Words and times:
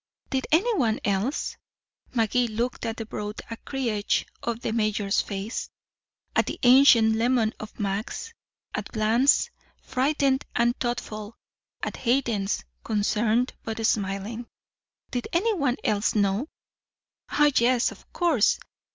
Did 0.31 0.47
any 0.51 0.73
one 0.79 0.99
else? 1.05 1.55
Magee 2.11 2.47
looked 2.47 2.87
at 2.87 2.97
the 2.97 3.05
broad 3.05 3.39
acreage 3.51 4.25
of 4.41 4.61
the 4.61 4.73
mayor's 4.73 5.21
face, 5.21 5.69
at 6.35 6.47
the 6.47 6.57
ancient 6.63 7.17
lemon 7.17 7.53
of 7.59 7.79
Max's, 7.79 8.33
at 8.73 8.91
Bland's, 8.91 9.51
frightened 9.83 10.43
and 10.55 10.75
thoughtful, 10.79 11.37
at 11.83 11.97
Hayden's, 11.97 12.63
concerned 12.83 13.53
but 13.63 13.85
smiling. 13.85 14.47
Did 15.11 15.27
any 15.33 15.53
one 15.53 15.77
else 15.83 16.15
know? 16.15 16.49
Ah, 17.29 17.51
yes, 17.55 17.91
of 17.91 18.11
course. 18.11 18.57